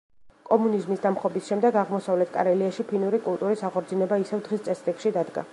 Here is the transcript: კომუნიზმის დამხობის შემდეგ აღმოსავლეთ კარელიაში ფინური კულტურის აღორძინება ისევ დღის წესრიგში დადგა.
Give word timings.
კომუნიზმის 0.45 1.03
დამხობის 1.03 1.51
შემდეგ 1.53 1.77
აღმოსავლეთ 1.83 2.33
კარელიაში 2.39 2.89
ფინური 2.93 3.23
კულტურის 3.29 3.65
აღორძინება 3.71 4.23
ისევ 4.27 4.47
დღის 4.49 4.69
წესრიგში 4.71 5.19
დადგა. 5.21 5.49